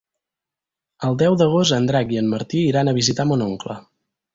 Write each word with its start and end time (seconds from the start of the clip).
El 1.09 1.19
deu 1.23 1.37
d'agost 1.43 1.75
en 1.79 1.87
Drac 1.93 2.17
i 2.17 2.21
en 2.25 2.35
Martí 2.35 2.67
iran 2.75 2.91
a 2.91 2.97
visitar 3.03 3.33
mon 3.33 3.51
oncle. 3.53 3.83